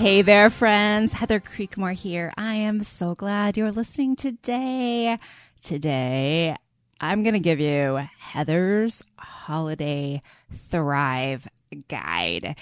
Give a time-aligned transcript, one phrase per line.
[0.00, 1.12] Hey there, friends.
[1.12, 2.32] Heather Creekmore here.
[2.34, 5.18] I am so glad you're listening today.
[5.60, 6.56] Today,
[6.98, 10.22] I'm going to give you Heather's Holiday
[10.70, 11.46] Thrive
[11.88, 12.56] Guide.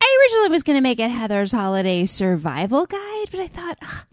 [0.00, 4.06] I originally was going to make it Heather's Holiday Survival Guide, but I thought, ugh,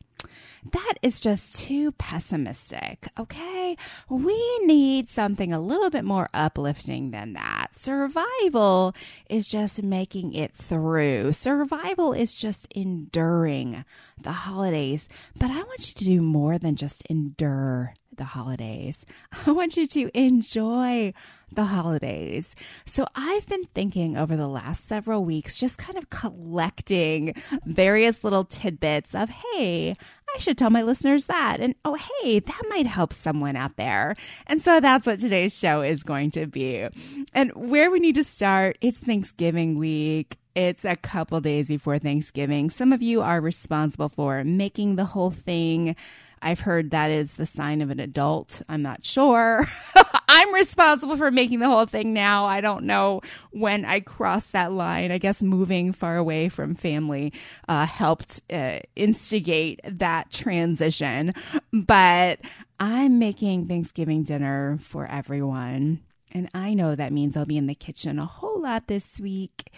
[0.71, 3.77] that is just too pessimistic, okay?
[4.09, 7.75] We need something a little bit more uplifting than that.
[7.75, 8.95] Survival
[9.29, 11.33] is just making it through.
[11.33, 13.85] Survival is just enduring
[14.21, 15.07] the holidays.
[15.37, 19.05] But I want you to do more than just endure the holidays.
[19.45, 21.13] I want you to enjoy
[21.51, 22.55] the holidays.
[22.85, 27.33] So I've been thinking over the last several weeks, just kind of collecting
[27.65, 29.95] various little tidbits of, hey,
[30.35, 31.59] I should tell my listeners that.
[31.59, 34.15] And oh, hey, that might help someone out there.
[34.47, 36.87] And so that's what today's show is going to be.
[37.33, 40.37] And where we need to start, it's Thanksgiving week.
[40.55, 42.69] It's a couple days before Thanksgiving.
[42.69, 45.95] Some of you are responsible for making the whole thing
[46.41, 48.61] I've heard that is the sign of an adult.
[48.69, 49.65] I'm not sure.
[50.27, 52.45] I'm responsible for making the whole thing now.
[52.45, 55.11] I don't know when I crossed that line.
[55.11, 57.33] I guess moving far away from family
[57.67, 61.33] uh, helped uh, instigate that transition.
[61.73, 62.39] But
[62.79, 66.01] I'm making Thanksgiving dinner for everyone.
[66.31, 69.71] And I know that means I'll be in the kitchen a whole lot this week.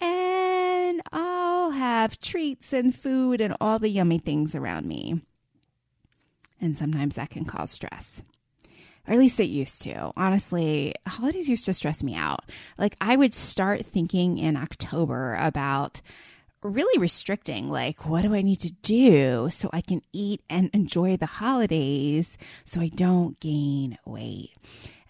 [0.00, 5.20] And I'll have treats and food and all the yummy things around me.
[6.60, 8.22] And sometimes that can cause stress.
[9.06, 10.10] Or at least it used to.
[10.16, 12.50] Honestly, holidays used to stress me out.
[12.76, 16.00] Like I would start thinking in October about
[16.62, 21.16] really restricting like what do I need to do so I can eat and enjoy
[21.16, 24.50] the holidays so I don't gain weight.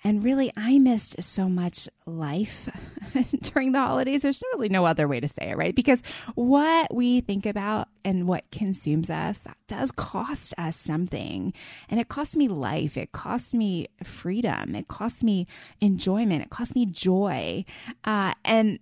[0.06, 2.68] And really, I missed so much life
[3.42, 4.22] during the holidays.
[4.22, 5.74] There's really no other way to say it, right?
[5.74, 6.00] Because
[6.36, 11.52] what we think about and what consumes us, that does cost us something.
[11.88, 12.96] And it cost me life.
[12.96, 14.76] It cost me freedom.
[14.76, 15.48] It cost me
[15.80, 16.40] enjoyment.
[16.40, 17.64] It cost me joy.
[18.04, 18.78] Uh, and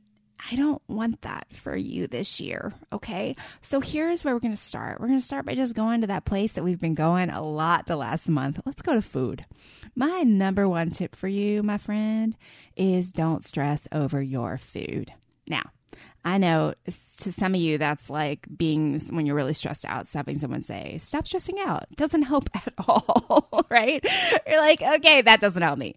[0.50, 2.74] I don't want that for you this year.
[2.92, 3.36] Okay.
[3.60, 5.00] So here's where we're going to start.
[5.00, 7.42] We're going to start by just going to that place that we've been going a
[7.42, 8.60] lot the last month.
[8.66, 9.44] Let's go to food.
[9.94, 12.36] My number one tip for you, my friend,
[12.76, 15.12] is don't stress over your food.
[15.46, 15.70] Now,
[16.26, 16.72] I know
[17.18, 20.96] to some of you that's like being when you're really stressed out, having someone say,
[20.98, 24.02] "Stop stressing out." Doesn't help at all, right?
[24.46, 25.94] You're like, "Okay, that doesn't help me."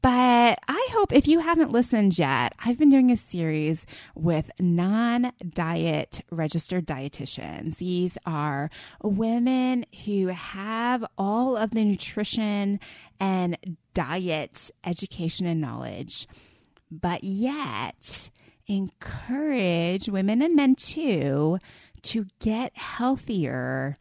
[0.00, 3.84] But I hope if you haven't listened yet, I've been doing a series
[4.14, 7.76] with non-diet registered dietitians.
[7.78, 8.70] These are
[9.02, 12.78] women who have all of the nutrition
[13.18, 13.58] and
[13.92, 16.28] diet education and knowledge,
[16.90, 18.30] but yet
[18.66, 21.58] encourage women and men too
[22.02, 23.96] to get healthier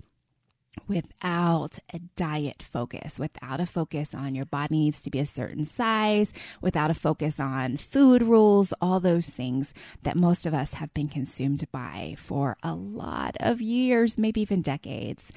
[0.87, 5.65] without a diet focus, without a focus on your body needs to be a certain
[5.65, 10.93] size, without a focus on food rules, all those things that most of us have
[10.93, 15.31] been consumed by for a lot of years, maybe even decades.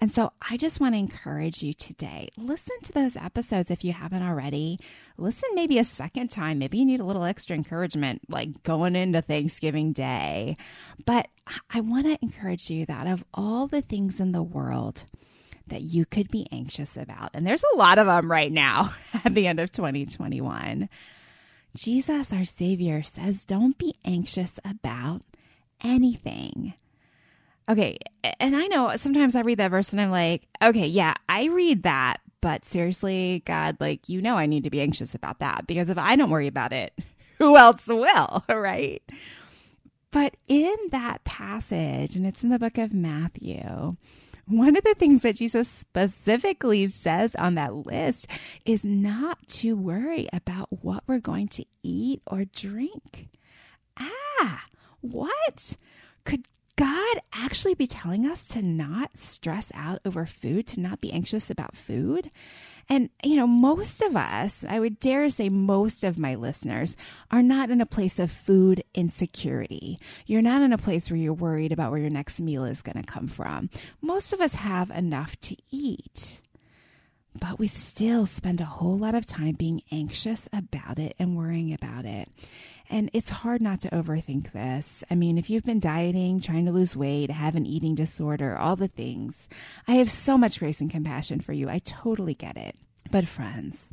[0.00, 3.92] And so I just want to encourage you today, listen to those episodes if you
[3.92, 4.78] haven't already.
[5.18, 6.58] Listen maybe a second time.
[6.58, 10.56] Maybe you need a little extra encouragement, like going into Thanksgiving Day.
[11.04, 11.28] But
[11.70, 14.81] I want to encourage you that of all the things in the world,
[15.68, 17.30] that you could be anxious about.
[17.34, 18.94] And there's a lot of them right now
[19.24, 20.88] at the end of 2021.
[21.74, 25.22] Jesus, our Savior, says, Don't be anxious about
[25.82, 26.74] anything.
[27.68, 27.98] Okay.
[28.40, 31.84] And I know sometimes I read that verse and I'm like, okay, yeah, I read
[31.84, 32.18] that.
[32.40, 35.96] But seriously, God, like, you know, I need to be anxious about that because if
[35.96, 36.92] I don't worry about it,
[37.38, 38.44] who else will?
[38.48, 39.02] Right.
[40.10, 43.96] But in that passage, and it's in the book of Matthew,
[44.46, 48.26] one of the things that Jesus specifically says on that list
[48.64, 53.28] is not to worry about what we're going to eat or drink.
[53.98, 54.64] Ah,
[55.00, 55.76] what?
[56.24, 56.46] Could
[56.76, 61.50] God actually be telling us to not stress out over food, to not be anxious
[61.50, 62.30] about food?
[62.88, 66.96] And, you know, most of us, I would dare say most of my listeners,
[67.30, 69.98] are not in a place of food insecurity.
[70.26, 73.02] You're not in a place where you're worried about where your next meal is going
[73.02, 73.70] to come from.
[74.00, 76.42] Most of us have enough to eat.
[77.38, 81.72] But we still spend a whole lot of time being anxious about it and worrying
[81.72, 82.28] about it.
[82.92, 85.02] And it's hard not to overthink this.
[85.10, 88.76] I mean, if you've been dieting, trying to lose weight, have an eating disorder, all
[88.76, 89.48] the things,
[89.88, 91.70] I have so much grace and compassion for you.
[91.70, 92.76] I totally get it.
[93.10, 93.88] But, friends,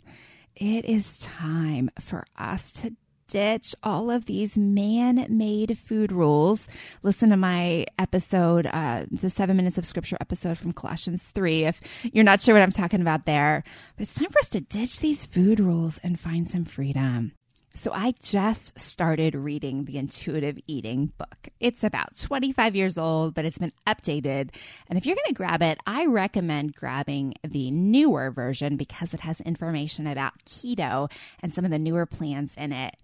[0.53, 2.93] it is time for us to
[3.29, 6.67] ditch all of these man made food rules.
[7.01, 11.79] Listen to my episode, uh, the seven minutes of scripture episode from Colossians 3, if
[12.11, 13.63] you're not sure what I'm talking about there.
[13.95, 17.31] But it's time for us to ditch these food rules and find some freedom.
[17.75, 21.49] So I just started reading the intuitive eating book.
[21.59, 24.49] It's about 25 years old, but it's been updated.
[24.87, 29.21] And if you're going to grab it, I recommend grabbing the newer version because it
[29.21, 31.11] has information about keto
[31.41, 32.95] and some of the newer plans in it.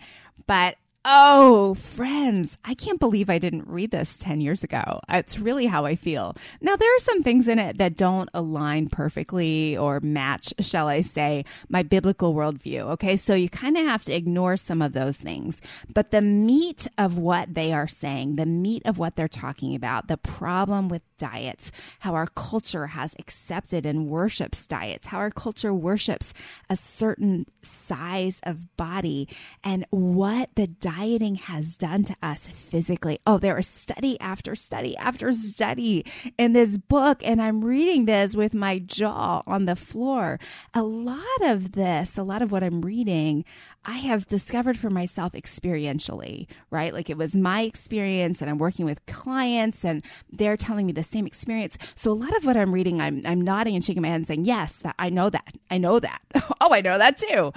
[0.47, 0.75] But
[1.07, 5.01] Oh, friends, I can't believe I didn't read this 10 years ago.
[5.07, 6.35] It's really how I feel.
[6.61, 11.03] Now, there are some things in it that don't align perfectly or match, shall I
[11.03, 12.79] say, my biblical worldview.
[12.93, 13.17] Okay.
[13.17, 15.61] So you kind of have to ignore some of those things.
[15.93, 20.07] But the meat of what they are saying, the meat of what they're talking about,
[20.07, 25.73] the problem with diets, how our culture has accepted and worships diets, how our culture
[25.73, 26.33] worships
[26.67, 29.29] a certain size of body,
[29.63, 33.19] and what the diet dieting has done to us physically.
[33.25, 36.05] Oh, there is study after study after study
[36.37, 40.39] in this book, and I'm reading this with my jaw on the floor.
[40.73, 43.45] A lot of this, a lot of what I'm reading,
[43.85, 46.93] I have discovered for myself experientially, right?
[46.93, 51.03] Like it was my experience and I'm working with clients and they're telling me the
[51.03, 51.77] same experience.
[51.95, 54.27] So a lot of what I'm reading, I'm, I'm nodding and shaking my head and
[54.27, 55.55] saying, yes, that I know that.
[55.69, 56.19] I know that.
[56.61, 57.53] oh, I know that too.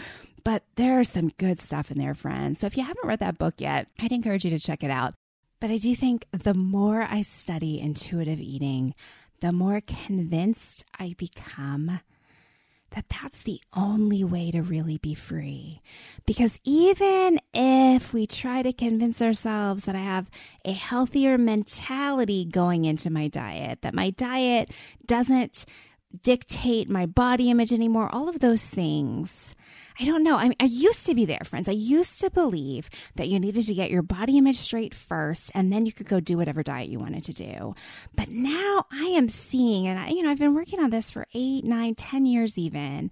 [0.49, 2.61] But there's some good stuff in there, friends.
[2.61, 5.13] So if you haven't read that book yet, I'd encourage you to check it out.
[5.61, 8.95] But I do think the more I study intuitive eating,
[9.43, 12.01] the more convinced I become
[12.93, 15.83] that that's the only way to really be free.
[16.25, 20.31] Because even if we try to convince ourselves that I have
[20.65, 24.71] a healthier mentality going into my diet, that my diet
[25.05, 25.67] doesn't
[26.23, 29.55] dictate my body image anymore, all of those things,
[30.01, 30.37] I don't know.
[30.37, 31.69] I, mean, I used to be there, friends.
[31.69, 35.73] I used to believe that you needed to get your body image straight first, and
[35.73, 37.75] then you could go do whatever diet you wanted to do.
[38.15, 41.27] But now I am seeing, and I, you know, I've been working on this for
[41.35, 43.11] eight, nine, ten years even.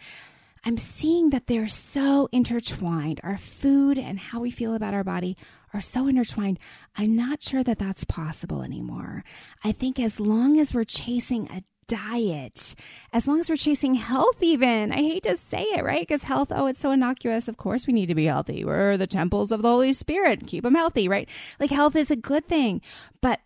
[0.64, 3.20] I'm seeing that they're so intertwined.
[3.22, 5.36] Our food and how we feel about our body
[5.72, 6.58] are so intertwined.
[6.96, 9.24] I'm not sure that that's possible anymore.
[9.62, 12.74] I think as long as we're chasing a diet,
[13.12, 14.92] as long as we're chasing health, even.
[14.92, 16.00] I hate to say it, right?
[16.00, 17.48] Because health, oh, it's so innocuous.
[17.48, 18.64] Of course, we need to be healthy.
[18.64, 20.46] We're the temples of the Holy Spirit.
[20.46, 21.28] Keep them healthy, right?
[21.60, 22.80] Like health is a good thing.
[23.20, 23.40] But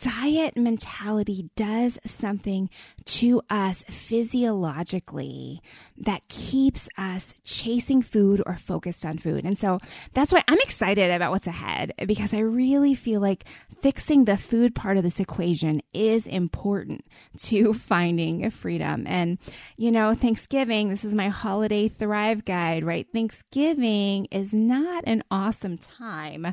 [0.00, 2.68] diet mentality does something
[3.04, 5.62] to us physiologically
[5.96, 9.44] that keeps us chasing food or focused on food.
[9.44, 9.78] And so
[10.12, 13.44] that's why I'm excited about what's ahead because I really feel like
[13.80, 17.04] fixing the food part of this equation is important
[17.38, 19.06] to finding freedom.
[19.06, 19.38] And,
[19.76, 23.06] you know, Thanksgiving, this is my holiday thrive guide, right?
[23.12, 26.52] Thanksgiving is not an awesome time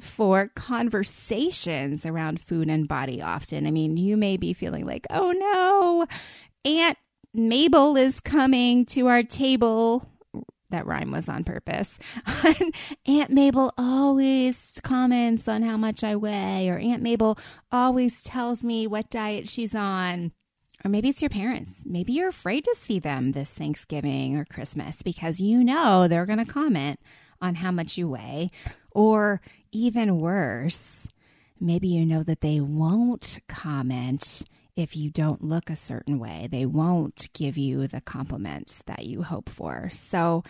[0.00, 3.66] for conversations around food and body often.
[3.66, 6.06] I mean, you may be feeling like, oh no,
[6.64, 6.98] Aunt
[7.34, 10.10] Mabel is coming to our table.
[10.70, 11.98] That rhyme was on purpose.
[13.06, 17.38] Aunt Mabel always comments on how much I weigh, or Aunt Mabel
[17.72, 20.32] always tells me what diet she's on.
[20.84, 21.82] Or maybe it's your parents.
[21.84, 26.38] Maybe you're afraid to see them this Thanksgiving or Christmas because you know they're going
[26.38, 27.00] to comment
[27.42, 28.50] on how much you weigh.
[28.92, 29.40] Or
[29.72, 31.08] even worse,
[31.60, 34.42] maybe you know that they won't comment
[34.76, 36.48] if you don't look a certain way.
[36.50, 39.90] They won't give you the compliments that you hope for.
[39.90, 40.42] So,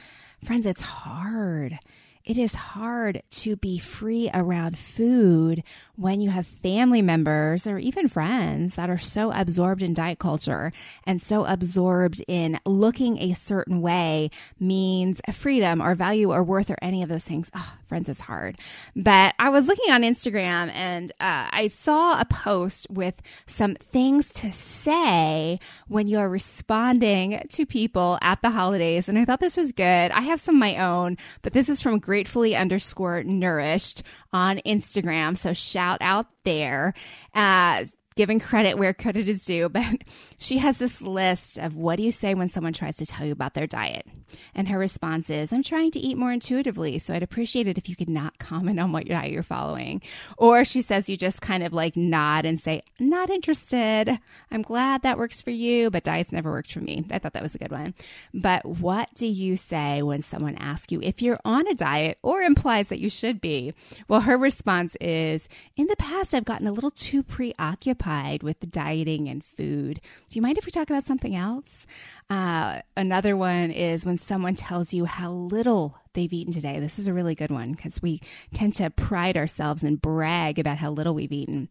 [0.44, 1.78] friends, it's hard.
[2.24, 5.62] It is hard to be free around food
[5.96, 10.72] when you have family members or even friends that are so absorbed in diet culture
[11.04, 16.76] and so absorbed in looking a certain way means freedom or value or worth or
[16.80, 17.50] any of those things.
[17.54, 18.58] Oh, friends is hard.
[18.96, 23.14] But I was looking on Instagram and uh, I saw a post with
[23.46, 29.08] some things to say when you are responding to people at the holidays.
[29.08, 30.10] And I thought this was good.
[30.12, 34.02] I have some of my own, but this is from gratefully underscore nourished
[34.32, 35.38] on Instagram.
[35.38, 36.92] So shout out there.
[37.36, 37.84] Uh,
[38.16, 39.84] giving credit where credit is due, but
[40.38, 43.32] she has this list of what do you say when someone tries to tell you
[43.32, 44.06] about their diet?
[44.54, 47.88] And her response is, I'm trying to eat more intuitively, so I'd appreciate it if
[47.88, 50.02] you could not comment on what diet you're following.
[50.36, 54.18] Or she says you just kind of like nod and say, not interested.
[54.50, 57.04] I'm glad that works for you, but diets never worked for me.
[57.10, 57.94] I thought that was a good one.
[58.34, 62.42] But what do you say when someone asks you if you're on a diet or
[62.42, 63.72] implies that you should be?
[64.08, 68.71] Well, her response is, in the past, I've gotten a little too preoccupied preoccupied with
[68.71, 70.00] dieting and food.
[70.28, 71.87] Do you mind if we talk about something else?
[72.28, 76.80] Uh, another one is when someone tells you how little they've eaten today.
[76.80, 78.21] This is a really good one because we
[78.54, 81.69] tend to pride ourselves and brag about how little we've eaten.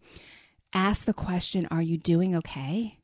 [0.74, 3.00] Ask the question Are you doing okay?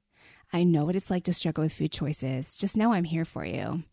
[0.54, 2.56] I know what it's like to struggle with food choices.
[2.56, 3.84] Just know I'm here for you.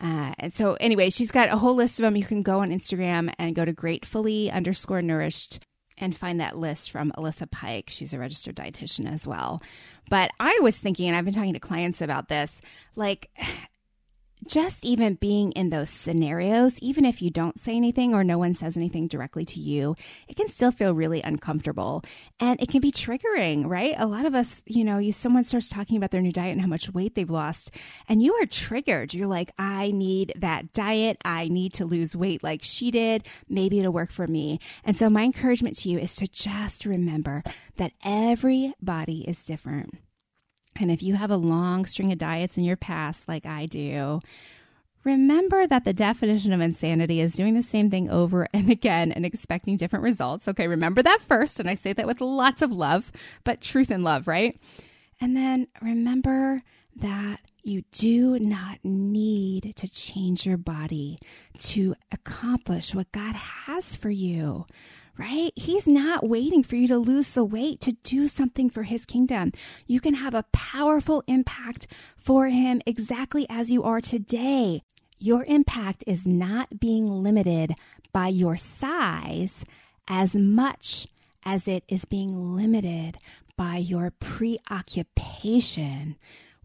[0.00, 2.14] Uh, and so, anyway, she's got a whole list of them.
[2.14, 5.58] You can go on Instagram and go to gratefully underscore nourished
[6.00, 7.90] and find that list from Alyssa Pike.
[7.90, 9.60] She's a registered dietitian as well.
[10.10, 12.60] But I was thinking, and I've been talking to clients about this,
[12.96, 13.30] like
[14.46, 18.54] just even being in those scenarios, even if you don't say anything or no one
[18.54, 19.96] says anything directly to you,
[20.28, 22.04] it can still feel really uncomfortable
[22.40, 23.94] and it can be triggering, right?
[23.98, 26.60] A lot of us, you know, you someone starts talking about their new diet and
[26.60, 27.70] how much weight they've lost
[28.08, 29.14] and you are triggered.
[29.14, 31.18] You're like, I need that diet.
[31.24, 33.26] I need to lose weight like she did.
[33.48, 34.60] Maybe it'll work for me.
[34.84, 37.42] And so my encouragement to you is to just remember
[37.76, 39.94] that everybody is different
[40.78, 44.20] and if you have a long string of diets in your past, like I do,
[45.04, 49.26] remember that the definition of insanity is doing the same thing over and again and
[49.26, 50.48] expecting different results.
[50.48, 51.58] Okay, remember that first.
[51.60, 53.10] And I say that with lots of love,
[53.44, 54.58] but truth and love, right?
[55.20, 56.62] And then remember
[56.96, 61.18] that you do not need to change your body
[61.58, 64.66] to accomplish what God has for you
[65.18, 65.52] right?
[65.56, 69.52] He's not waiting for you to lose the weight to do something for his kingdom.
[69.86, 74.82] You can have a powerful impact for him exactly as you are today.
[75.18, 77.74] Your impact is not being limited
[78.12, 79.64] by your size
[80.06, 81.08] as much
[81.44, 83.18] as it is being limited
[83.56, 86.16] by your preoccupation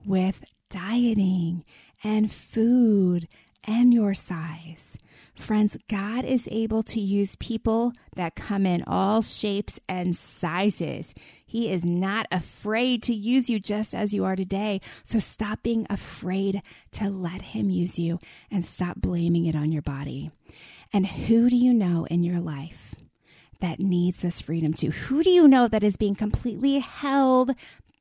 [0.06, 1.64] with dieting
[2.04, 3.28] and food
[3.64, 4.98] and your size.
[5.36, 11.14] Friends, God is able to use people that come in all shapes and sizes.
[11.46, 14.80] He is not afraid to use you just as you are today.
[15.04, 16.62] So stop being afraid
[16.94, 18.20] to let Him use you
[18.52, 20.32] and stop blaming it on your body.
[20.92, 22.96] And who do you know in your life
[23.60, 24.92] that needs this freedom too?
[24.92, 27.56] Who do you know that is being completely held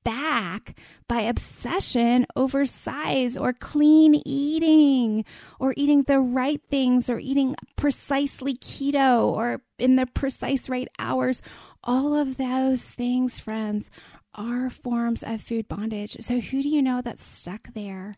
[0.05, 0.77] back
[1.09, 5.25] by obsession over size or clean eating
[5.59, 11.43] or eating the right things or eating precisely keto or in the precise right hours.
[11.85, 13.91] All of those things, friends,
[14.35, 16.17] are forms of food bondage.
[16.21, 18.17] So, who do you know that's stuck there?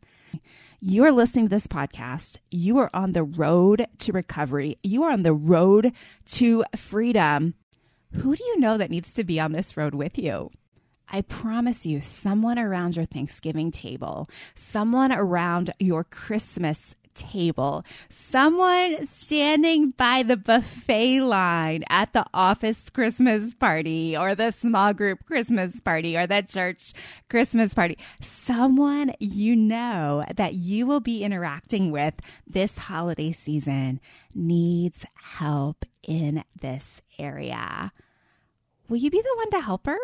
[0.81, 2.39] You're listening to this podcast.
[2.51, 4.79] You are on the road to recovery.
[4.83, 5.93] You are on the road
[6.33, 7.55] to freedom.
[8.13, 10.51] Who do you know that needs to be on this road with you?
[11.09, 19.91] I promise you, someone around your Thanksgiving table, someone around your Christmas table, someone standing
[19.91, 26.17] by the buffet line at the office Christmas party or the small group Christmas party
[26.17, 26.93] or the church
[27.31, 32.15] Christmas party, someone you know that you will be interacting with
[32.47, 34.01] this holiday season
[34.35, 37.93] needs help in this area.
[38.89, 39.99] Will you be the one to help her?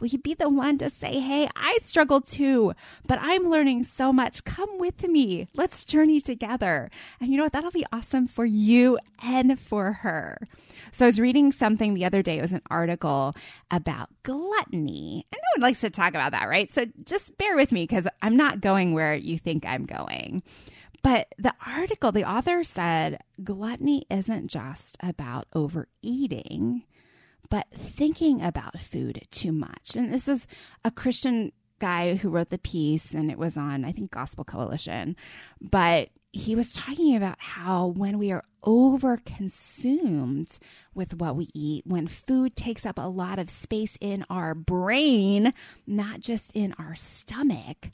[0.00, 2.72] Will you be the one to say, Hey, I struggle too,
[3.06, 4.44] but I'm learning so much.
[4.44, 5.48] Come with me.
[5.54, 6.90] Let's journey together.
[7.20, 7.52] And you know what?
[7.52, 10.38] That'll be awesome for you and for her.
[10.92, 12.38] So I was reading something the other day.
[12.38, 13.34] It was an article
[13.70, 15.26] about gluttony.
[15.30, 16.70] And no one likes to talk about that, right?
[16.70, 20.42] So just bear with me because I'm not going where you think I'm going.
[21.02, 26.84] But the article, the author said gluttony isn't just about overeating
[27.50, 29.96] but thinking about food too much.
[29.96, 30.46] And this was
[30.84, 35.16] a Christian guy who wrote the piece, and it was on, I think, Gospel Coalition.
[35.60, 40.58] But he was talking about how when we are over consumed
[40.94, 45.52] with what we eat, when food takes up a lot of space in our brain,
[45.86, 47.90] not just in our stomach,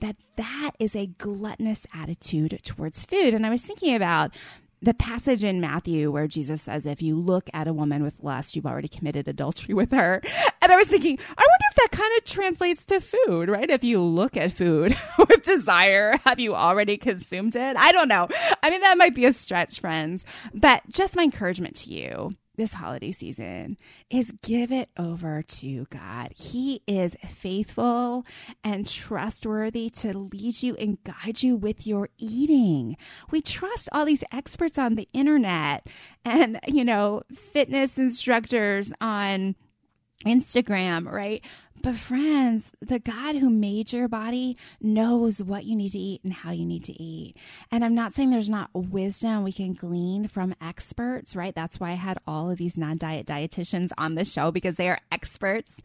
[0.00, 3.34] that that is a gluttonous attitude towards food.
[3.34, 4.34] And I was thinking about
[4.82, 8.54] the passage in Matthew where Jesus says, if you look at a woman with lust,
[8.54, 10.22] you've already committed adultery with her.
[10.62, 13.70] And I was thinking, I wonder if that kind of translates to food, right?
[13.70, 17.76] If you look at food with desire, have you already consumed it?
[17.76, 18.26] I don't know.
[18.64, 22.74] I mean, that might be a stretch, friends, but just my encouragement to you this
[22.74, 23.76] holiday season
[24.10, 26.32] is give it over to God.
[26.36, 28.24] He is faithful
[28.64, 32.96] and trustworthy to lead you and guide you with your eating.
[33.30, 35.86] We trust all these experts on the internet
[36.24, 39.56] and, you know, fitness instructors on
[40.26, 41.42] Instagram, right?
[41.82, 46.32] But friends, the God who made your body knows what you need to eat and
[46.32, 47.36] how you need to eat.
[47.70, 51.54] And I'm not saying there's not wisdom we can glean from experts, right?
[51.54, 55.00] That's why I had all of these non-diet dietitians on the show because they are
[55.12, 55.80] experts.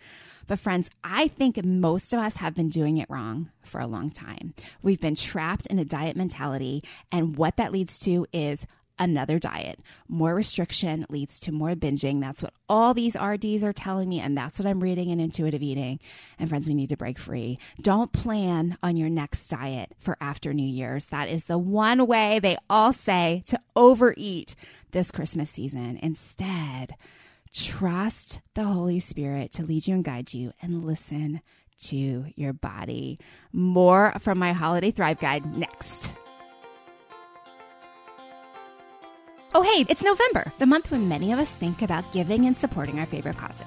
[0.47, 4.09] But friends, I think most of us have been doing it wrong for a long
[4.09, 4.53] time.
[4.81, 8.65] We've been trapped in a diet mentality and what that leads to is
[9.01, 9.79] another diet.
[10.07, 12.21] More restriction leads to more binging.
[12.21, 15.61] That's what all these RDs are telling me, and that's what I'm reading in intuitive
[15.61, 15.99] eating.
[16.39, 17.57] And friends, we need to break free.
[17.81, 21.07] Don't plan on your next diet for after New Year's.
[21.07, 24.55] That is the one way they all say to overeat
[24.91, 25.99] this Christmas season.
[26.01, 26.93] Instead,
[27.51, 31.41] trust the Holy Spirit to lead you and guide you and listen
[31.85, 33.17] to your body.
[33.51, 36.10] More from my Holiday Thrive Guide next.
[39.53, 42.99] Oh, hey, it's November, the month when many of us think about giving and supporting
[42.99, 43.65] our favorite causes.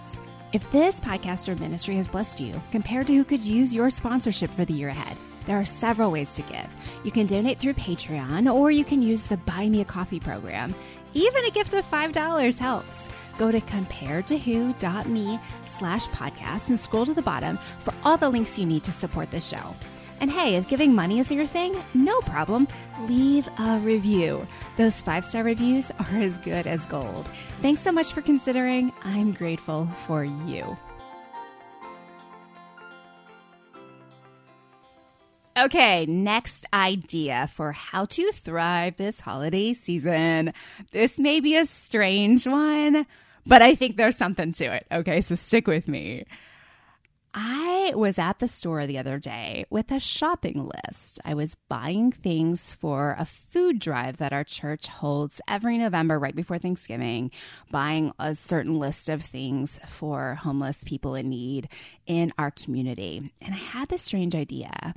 [0.55, 4.51] If this podcast or ministry has blessed you compared to who could use your sponsorship
[4.53, 6.75] for the year ahead, there are several ways to give.
[7.05, 10.75] You can donate through Patreon or you can use the Buy Me a Coffee program.
[11.13, 13.09] Even a gift of $5 helps.
[13.37, 18.65] Go to comparedtowho.me slash podcast and scroll to the bottom for all the links you
[18.65, 19.75] need to support this show.
[20.21, 22.69] And hey, if giving money is your thing, no problem.
[23.09, 24.47] Leave a review.
[24.77, 27.29] Those five star reviews are as good as gold.
[27.61, 28.93] Thanks so much for considering.
[29.05, 30.77] I'm grateful for you.
[35.57, 40.53] Okay, next idea for how to thrive this holiday season.
[40.91, 43.07] This may be a strange one,
[43.47, 44.87] but I think there's something to it.
[44.91, 46.25] Okay, so stick with me.
[47.37, 51.19] I was at the store the other day with a shopping list.
[51.25, 56.37] I was buying things for a food drive that our church holds every November right
[56.37, 57.33] before Thanksgiving,
[57.73, 61.69] buying a certain list of things for homeless people in need
[62.07, 63.33] in our community.
[63.41, 64.95] And I had this strange idea.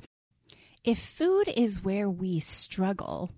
[0.84, 3.32] If food is where we struggle,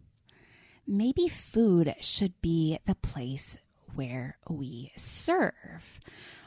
[0.86, 3.56] maybe food should be the place
[3.94, 5.98] where we serve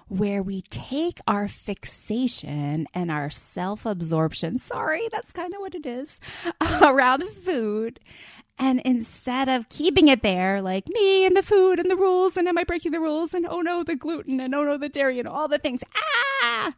[0.08, 5.86] where we take our fixation and our self absorption, sorry, that's kind of what it
[5.86, 6.18] is,
[6.82, 8.00] around food.
[8.60, 12.48] And instead of keeping it there, like me and the food and the rules, and
[12.48, 13.34] am I breaking the rules?
[13.34, 15.84] And oh no, the gluten, and oh no, the dairy, and all the things.
[16.44, 16.74] Ah!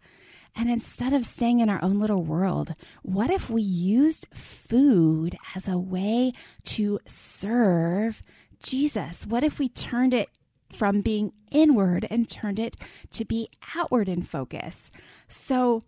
[0.56, 5.68] And instead of staying in our own little world, what if we used food as
[5.68, 6.32] a way
[6.66, 8.22] to serve
[8.64, 9.26] Jesus?
[9.28, 10.30] What if we turned it
[10.76, 12.76] from being inward and turned it
[13.12, 14.92] to be outward in focus.
[15.28, 15.84] So,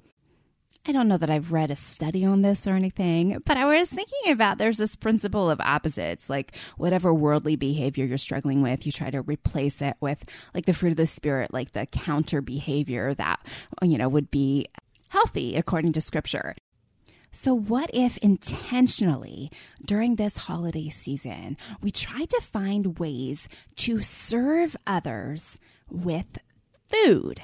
[0.87, 3.89] I don't know that I've read a study on this or anything, but I was
[3.89, 8.93] thinking about there's this principle of opposites, like whatever worldly behavior you're struggling with, you
[8.93, 10.23] try to replace it with
[10.53, 13.45] like the fruit of the spirit, like the counter behavior that,
[13.81, 14.67] you know, would be
[15.09, 16.53] healthy according to scripture.
[17.39, 19.51] So, what if intentionally
[19.85, 26.39] during this holiday season, we try to find ways to serve others with
[26.91, 27.43] food?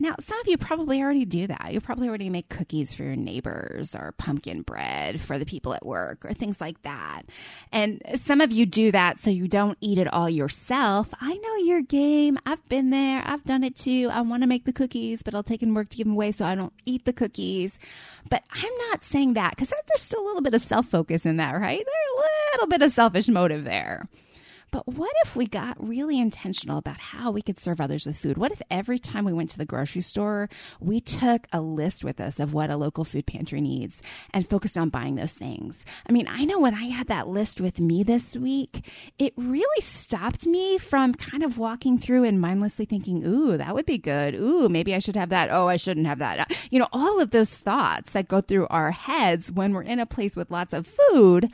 [0.00, 1.70] Now, some of you probably already do that.
[1.72, 5.86] You probably already make cookies for your neighbors or pumpkin bread for the people at
[5.86, 7.22] work or things like that.
[7.70, 11.08] And some of you do that so you don't eat it all yourself.
[11.20, 12.38] I know your game.
[12.44, 13.22] I've been there.
[13.24, 14.10] I've done it too.
[14.12, 16.32] I want to make the cookies, but I'll take in work to give them away
[16.32, 17.78] so I don't eat the cookies.
[18.28, 21.36] But I'm not saying that because there's still a little bit of self focus in
[21.36, 21.78] that, right?
[21.78, 24.08] There's a little bit of selfish motive there.
[24.74, 28.36] But what if we got really intentional about how we could serve others with food?
[28.36, 30.48] What if every time we went to the grocery store,
[30.80, 34.76] we took a list with us of what a local food pantry needs and focused
[34.76, 35.84] on buying those things?
[36.08, 38.84] I mean, I know when I had that list with me this week,
[39.16, 43.86] it really stopped me from kind of walking through and mindlessly thinking, ooh, that would
[43.86, 44.34] be good.
[44.34, 45.52] Ooh, maybe I should have that.
[45.52, 46.52] Oh, I shouldn't have that.
[46.72, 50.04] You know, all of those thoughts that go through our heads when we're in a
[50.04, 51.52] place with lots of food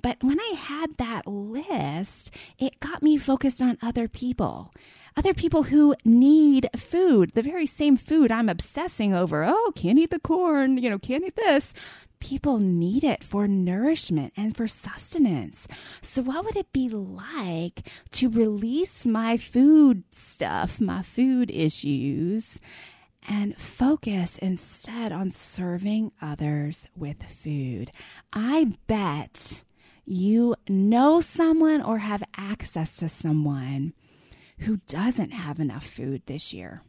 [0.00, 4.72] But when I had that list, it got me focused on other people
[5.16, 9.44] other people who need food, the very same food I'm obsessing over.
[9.44, 11.74] Oh, can't eat the corn, you know, can't eat this.
[12.20, 15.66] People need it for nourishment and for sustenance.
[16.00, 22.60] So, what would it be like to release my food stuff, my food issues,
[23.28, 27.90] and focus instead on serving others with food?
[28.32, 29.64] I bet
[30.04, 33.92] you know someone or have access to someone
[34.58, 36.82] who doesn't have enough food this year.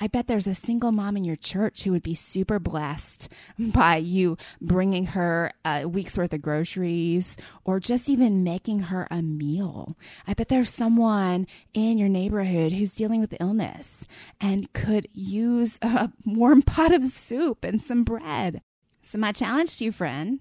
[0.00, 3.96] I bet there's a single mom in your church who would be super blessed by
[3.96, 9.96] you bringing her a week's worth of groceries or just even making her a meal.
[10.26, 14.04] I bet there's someone in your neighborhood who's dealing with illness
[14.40, 18.62] and could use a warm pot of soup and some bread.
[19.02, 20.40] So, my challenge to you, friend,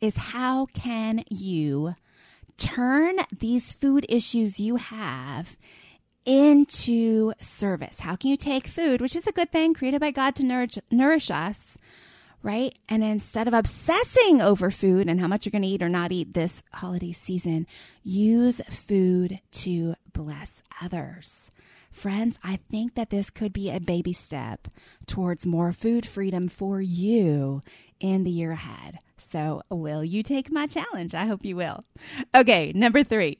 [0.00, 1.94] is how can you
[2.56, 5.56] turn these food issues you have
[6.28, 8.00] into service.
[8.00, 10.78] How can you take food, which is a good thing, created by God to nourish,
[10.90, 11.78] nourish us,
[12.42, 12.76] right?
[12.86, 16.12] And instead of obsessing over food and how much you're going to eat or not
[16.12, 17.66] eat this holiday season,
[18.04, 21.50] use food to bless others.
[21.90, 24.68] Friends, I think that this could be a baby step
[25.06, 27.62] towards more food freedom for you
[28.00, 28.98] in the year ahead.
[29.20, 31.14] So, will you take my challenge?
[31.14, 31.84] I hope you will.
[32.34, 33.38] Okay, number three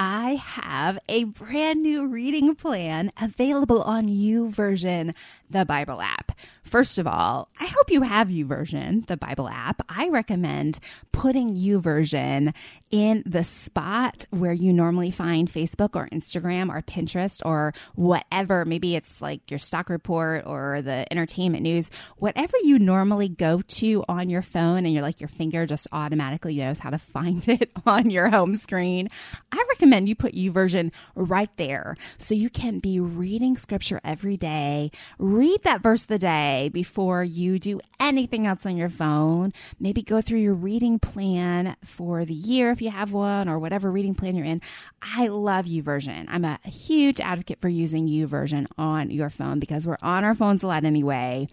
[0.00, 5.12] I have a brand new reading plan available on YouVersion,
[5.50, 6.32] the Bible app.
[6.68, 9.80] First of all, I hope you have YouVersion, the Bible app.
[9.88, 10.80] I recommend
[11.12, 12.52] putting YouVersion
[12.90, 18.66] in the spot where you normally find Facebook or Instagram or Pinterest or whatever.
[18.66, 24.04] Maybe it's like your stock report or the entertainment news, whatever you normally go to
[24.06, 27.70] on your phone and you're like your finger just automatically knows how to find it
[27.86, 29.08] on your home screen.
[29.52, 34.90] I recommend you put YouVersion right there so you can be reading scripture every day.
[35.38, 39.52] Read that verse of the day before you do anything else on your phone.
[39.78, 43.88] Maybe go through your reading plan for the year if you have one or whatever
[43.88, 44.60] reading plan you're in.
[45.00, 46.24] I love YouVersion.
[46.26, 50.64] I'm a huge advocate for using YouVersion on your phone because we're on our phones
[50.64, 51.46] a lot anyway.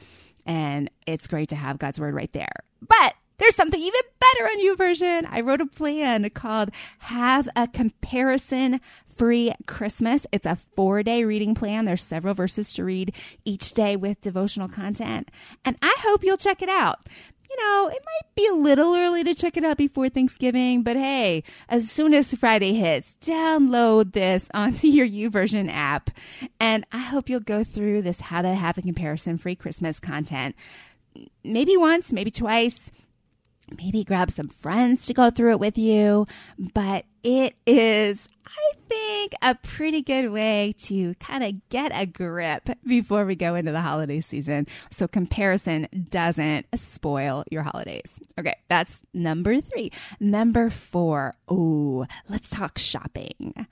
[0.47, 2.55] And it's great to have God's word right there.
[2.81, 5.27] But there's something even better on YouVersion.
[5.29, 8.81] I wrote a plan called Have a Comparison
[9.17, 10.25] free Christmas.
[10.31, 11.85] It's a four day reading plan.
[11.85, 15.29] There's several verses to read each day with devotional content.
[15.63, 16.99] And I hope you'll check it out.
[17.49, 20.97] You know, it might be a little early to check it out before Thanksgiving, but
[20.97, 26.09] hey, as soon as Friday hits, download this onto your YouVersion app.
[26.59, 30.55] And I hope you'll go through this how to have a comparison free Christmas content.
[31.43, 32.91] Maybe once, maybe twice
[33.77, 36.25] maybe grab some friends to go through it with you.
[36.73, 42.69] But it is, I think, a pretty good way to kind of get a grip
[42.85, 44.67] before we go into the holiday season.
[44.91, 48.19] So comparison doesn't spoil your holidays.
[48.39, 49.91] Okay, that's number three.
[50.19, 53.67] Number four, oh, let's talk shopping.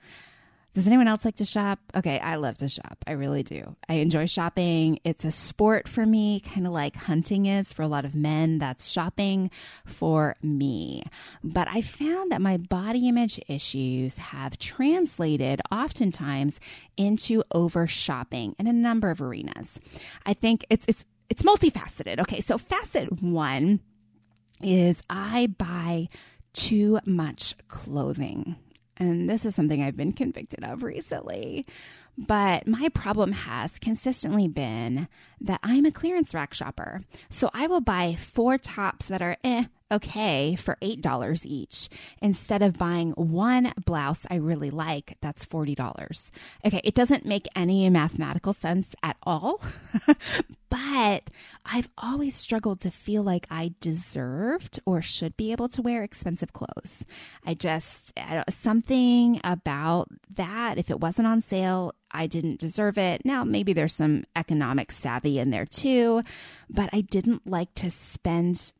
[0.74, 1.78] Does anyone else like to shop?
[1.94, 2.98] Okay, I love to shop.
[3.06, 3.76] I really do.
[3.88, 4.98] I enjoy shopping.
[5.04, 8.58] It's a sport for me, kind of like hunting is for a lot of men.
[8.58, 9.52] That's shopping
[9.86, 11.04] for me.
[11.44, 16.58] But I found that my body image issues have translated oftentimes
[16.96, 19.78] into over shopping in a number of arenas.
[20.26, 22.18] I think it's it's it's multifaceted.
[22.18, 23.80] Okay, so facet 1
[24.60, 26.08] is I buy
[26.52, 28.56] too much clothing.
[28.96, 31.66] And this is something I've been convicted of recently.
[32.16, 35.08] But my problem has consistently been
[35.40, 37.00] that I'm a clearance rack shopper.
[37.28, 41.88] So I will buy four tops that are eh, okay for $8 each
[42.20, 46.30] instead of buying one blouse I really like that's $40.
[46.64, 49.60] Okay, it doesn't make any mathematical sense at all,
[50.70, 51.30] but
[51.64, 56.52] I've always struggled to feel like I deserved or should be able to wear expensive
[56.52, 57.04] clothes.
[57.46, 58.12] I just,
[58.48, 63.22] something about that, if it wasn't on sale, I didn't deserve it.
[63.24, 66.22] Now, maybe there's some economic savvy in there too,
[66.70, 68.72] but I didn't like to spend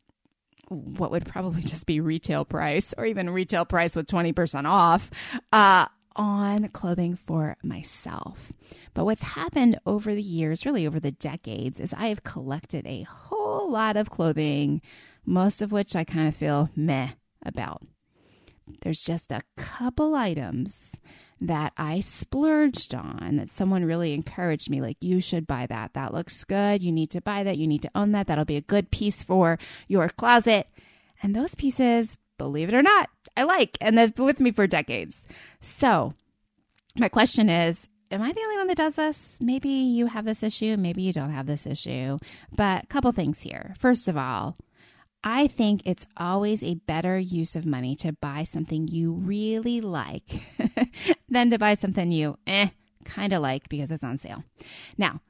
[0.69, 5.11] what would probably just be retail price or even retail price with 20% off
[5.53, 8.53] uh, on clothing for myself.
[8.95, 13.03] But what's happened over the years, really over the decades, is I have collected a
[13.03, 14.81] whole lot of clothing,
[15.25, 17.11] most of which I kind of feel meh
[17.45, 17.83] about.
[18.83, 21.01] There's just a couple items
[21.47, 25.95] that I splurged on that someone really encouraged me like you should buy that.
[25.95, 26.83] That looks good.
[26.83, 27.59] You need to buy that.
[27.59, 28.27] You need to own that.
[28.27, 30.69] That'll be a good piece for your closet.
[31.23, 34.67] And those pieces, believe it or not, I like and they've been with me for
[34.67, 35.25] decades.
[35.61, 36.15] So,
[36.97, 39.39] my question is Am I the only one that does this?
[39.41, 42.19] Maybe you have this issue, maybe you don't have this issue.
[42.55, 43.75] But a couple things here.
[43.79, 44.57] First of all,
[45.25, 50.47] I think it's always a better use of money to buy something you really like
[51.31, 52.69] than to buy something you eh
[53.07, 54.45] kind of like because it's on sale.
[54.99, 55.21] Now,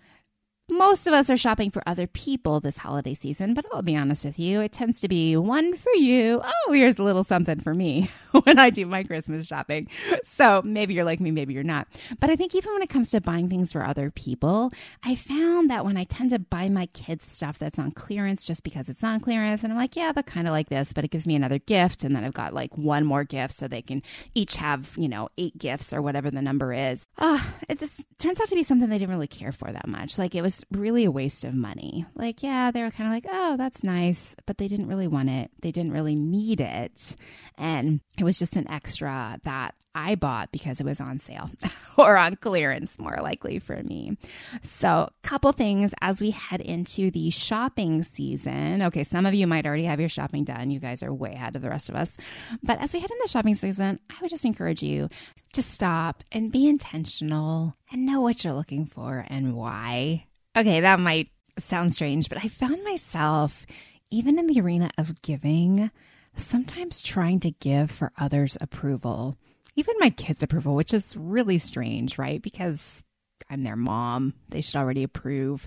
[0.71, 4.25] most of us are shopping for other people this holiday season, but I'll be honest
[4.25, 6.41] with you, it tends to be one for you.
[6.43, 8.11] Oh, here's a little something for me
[8.45, 9.89] when I do my Christmas shopping.
[10.25, 11.87] So maybe you're like me, maybe you're not.
[12.19, 14.73] But I think even when it comes to buying things for other people,
[15.03, 18.63] I found that when I tend to buy my kids stuff that's on clearance just
[18.63, 21.11] because it's on clearance, and I'm like, yeah, but kind of like this, but it
[21.11, 22.05] gives me another gift.
[22.05, 24.03] And then I've got like one more gift so they can
[24.35, 27.05] each have, you know, eight gifts or whatever the number is.
[27.19, 29.87] Ah, uh, it this turns out to be something they didn't really care for that
[29.87, 30.19] much.
[30.19, 32.07] Like it was was really a waste of money.
[32.15, 35.31] Like, yeah, they were kind of like, oh, that's nice, but they didn't really want
[35.31, 35.51] it.
[35.61, 37.17] They didn't really need it.
[37.57, 41.51] And it was just an extra that I bought because it was on sale
[41.97, 44.17] or on clearance, more likely for me.
[44.63, 48.83] So, couple things as we head into the shopping season.
[48.83, 50.71] Okay, some of you might already have your shopping done.
[50.71, 52.17] You guys are way ahead of the rest of us.
[52.63, 55.09] But as we head into the shopping season, I would just encourage you
[55.53, 60.27] to stop and be intentional and know what you're looking for and why.
[60.57, 63.67] Okay, that might sound strange, but I found myself,
[64.11, 65.91] even in the arena of giving,
[66.37, 69.37] sometimes trying to give for others' approval,
[69.77, 72.41] even my kids' approval, which is really strange, right?
[72.41, 73.03] Because
[73.51, 75.67] I'm their mom, they should already approve.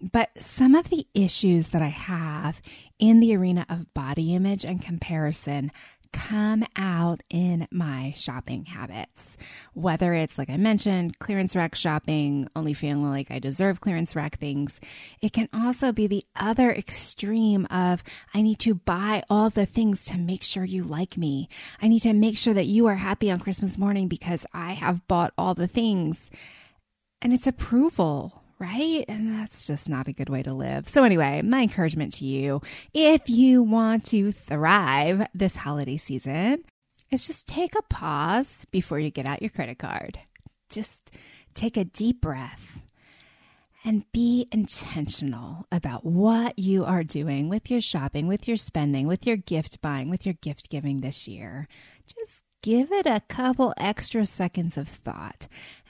[0.00, 2.60] But some of the issues that I have
[2.98, 5.72] in the arena of body image and comparison
[6.12, 9.36] come out in my shopping habits.
[9.74, 14.38] Whether it's, like I mentioned, clearance rack shopping, only feeling like I deserve clearance rack
[14.38, 14.80] things,
[15.20, 18.02] it can also be the other extreme of
[18.34, 21.48] I need to buy all the things to make sure you like me.
[21.80, 25.06] I need to make sure that you are happy on Christmas morning because I have
[25.08, 26.30] bought all the things.
[27.20, 29.04] And it's approval right?
[29.08, 30.88] And that's just not a good way to live.
[30.88, 32.62] So, anyway, my encouragement to you
[32.94, 36.64] if you want to thrive this holiday season
[37.10, 40.18] is just take a pause before you get out your credit card.
[40.70, 41.10] Just
[41.54, 42.80] take a deep breath
[43.84, 49.24] and be intentional about what you are doing with your shopping, with your spending, with
[49.24, 51.68] your gift buying, with your gift giving this year.
[52.04, 55.46] Just give it a couple extra seconds of thought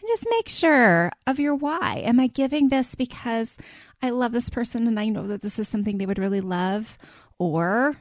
[0.09, 2.03] just make sure of your why.
[2.05, 3.57] Am I giving this because
[4.03, 6.99] I love this person and I know that this is something they would really love?
[7.39, 7.97] Or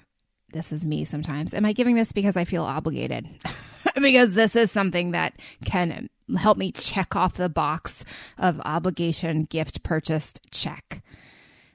[0.51, 1.53] this is me sometimes.
[1.53, 3.27] Am I giving this because I feel obligated?
[4.01, 8.03] because this is something that can help me check off the box
[8.37, 11.03] of obligation gift purchased check.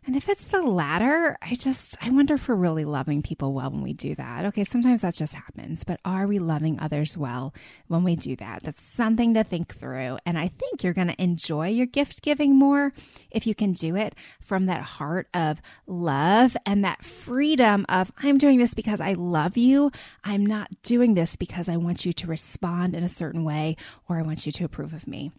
[0.06, 3.70] And if it's the latter, I just, I wonder if we're really loving people well
[3.70, 4.46] when we do that.
[4.46, 7.52] Okay, sometimes that just happens, but are we loving others well
[7.86, 8.62] when we do that?
[8.62, 10.18] That's something to think through.
[10.24, 12.94] And I think you're going to enjoy your gift giving more
[13.30, 18.38] if you can do it from that heart of love and that freedom of, I'm
[18.38, 19.92] doing this because I love you.
[20.24, 23.76] I'm not doing this because I want you to respond in a certain way
[24.08, 25.30] or I want you to approve of me.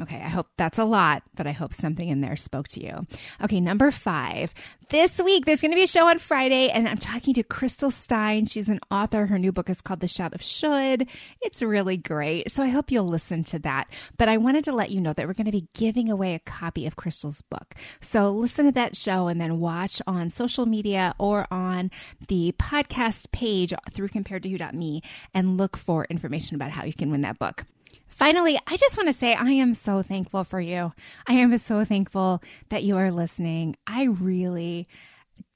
[0.00, 3.06] Okay, I hope that's a lot, but I hope something in there spoke to you.
[3.44, 4.54] Okay, number five.
[4.88, 7.90] This week, there's going to be a show on Friday, and I'm talking to Crystal
[7.90, 8.46] Stine.
[8.46, 9.26] She's an author.
[9.26, 11.08] Her new book is called The Shout of Should.
[11.42, 12.50] It's really great.
[12.50, 13.88] So I hope you'll listen to that.
[14.16, 16.38] But I wanted to let you know that we're going to be giving away a
[16.38, 17.74] copy of Crystal's book.
[18.00, 21.90] So listen to that show and then watch on social media or on
[22.28, 25.02] the podcast page through comparedtowho.me
[25.34, 27.66] and look for information about how you can win that book.
[28.22, 30.92] Finally, I just want to say I am so thankful for you.
[31.26, 33.74] I am so thankful that you are listening.
[33.84, 34.86] I really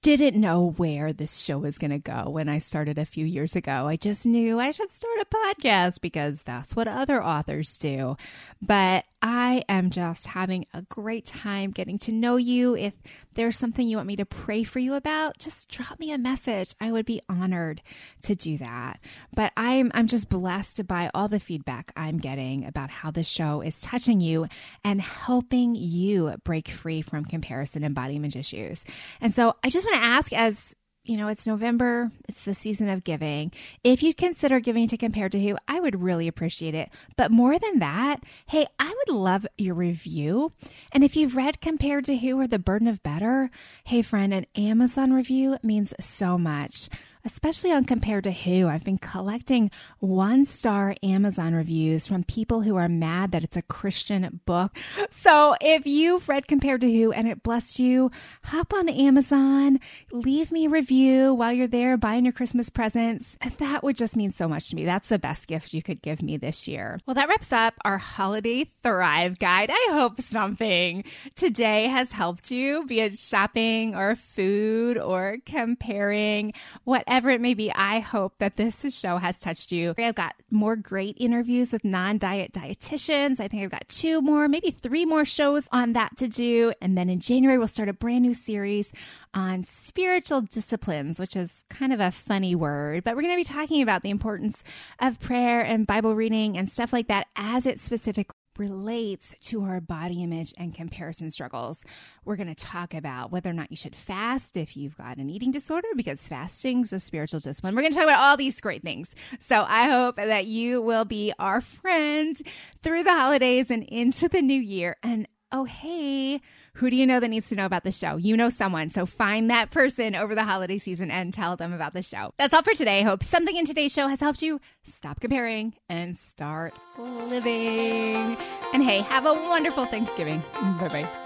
[0.03, 3.55] didn't know where this show was going to go when I started a few years
[3.55, 3.87] ago.
[3.87, 8.17] I just knew I should start a podcast because that's what other authors do.
[8.61, 12.77] But I am just having a great time getting to know you.
[12.77, 12.95] If
[13.35, 16.75] there's something you want me to pray for you about, just drop me a message.
[16.81, 17.83] I would be honored
[18.23, 19.01] to do that.
[19.35, 23.63] But I'm I'm just blessed by all the feedback I'm getting about how the show
[23.63, 24.47] is touching you
[24.85, 28.85] and helping you break free from comparison and body image issues.
[29.21, 30.75] And so I just want to ask as
[31.07, 33.53] you know, it's November, it's the season of giving.
[33.85, 36.91] If you consider giving to Compared to Who, I would really appreciate it.
[37.17, 40.53] But more than that, hey, I would love your review.
[40.93, 43.51] And if you've read Compared to Who or The Burden of Better,
[43.85, 46.89] hey, friend, an Amazon review means so much
[47.27, 48.69] especially on Compared to Who.
[48.69, 53.63] I've been collecting one star Amazon reviews from people who are mad that it's a
[53.63, 54.79] Christian book.
[55.11, 58.13] So if you've read Compared to Who and it blessed you,
[58.45, 59.81] hop on Amazon,
[60.13, 63.37] leave me a review while you're there buying your Christmas presents.
[63.59, 64.85] That would just mean so much to me.
[64.85, 67.01] That's the best gift you could give me this year.
[67.07, 69.71] Well, that wraps up our holiday thrive guide.
[69.73, 71.03] I hope something
[71.35, 76.53] today has helped you, be it shopping or food or comparing,
[76.85, 77.73] whatever it may be.
[77.73, 79.95] I hope that this show has touched you.
[79.99, 83.41] I've got more great interviews with non diet dietitians.
[83.41, 86.73] I think I've got two more, maybe three more shows on that to do.
[86.81, 88.91] And then in January, we'll start a brand new series
[89.35, 93.55] on spiritual disciplines, which is kind of a funny word, but we're going to be
[93.55, 94.63] talking about the importance
[95.01, 99.81] of prayer and Bible reading and stuff like that as it specifically relates to our
[99.81, 101.85] body image and comparison struggles.
[102.25, 105.31] We're going to talk about whether or not you should fast if you've got an
[105.31, 107.75] eating disorder, because fasting is a spiritual discipline.
[107.75, 109.15] We're going to talk about all these great things.
[109.41, 112.37] So I hope that you will be our friend
[112.83, 114.97] through the holidays and into the new year.
[115.03, 116.41] And oh, hey,
[116.77, 118.17] who do you know that needs to know about the show?
[118.17, 118.91] You know someone.
[118.91, 122.33] So find that person over the holiday season and tell them about the show.
[122.39, 123.01] That's all for today.
[123.01, 128.37] I Hope something in today's show has helped you stop comparing and start living.
[128.75, 130.43] And hey, have a wonderful Thanksgiving.
[130.79, 131.26] Bye bye.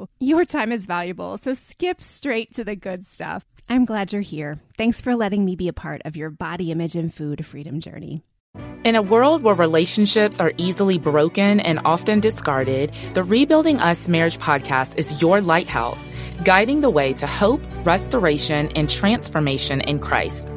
[0.00, 0.08] you.
[0.20, 3.44] Your time is valuable, so skip straight to the good stuff.
[3.68, 4.56] I'm glad you're here.
[4.76, 8.22] Thanks for letting me be a part of your body image and food freedom journey.
[8.84, 14.38] In a world where relationships are easily broken and often discarded, the Rebuilding Us Marriage
[14.38, 16.10] podcast is your lighthouse,
[16.44, 20.48] guiding the way to hope, restoration, and transformation in Christ.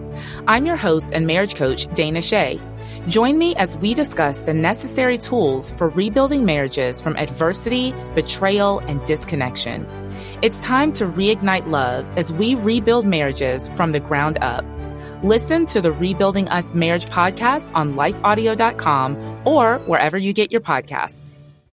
[0.47, 2.61] I'm your host and marriage coach, Dana Shea.
[3.07, 9.03] Join me as we discuss the necessary tools for rebuilding marriages from adversity, betrayal, and
[9.05, 9.87] disconnection.
[10.43, 14.63] It's time to reignite love as we rebuild marriages from the ground up.
[15.23, 21.21] Listen to the Rebuilding Us Marriage podcast on lifeaudio.com or wherever you get your podcasts.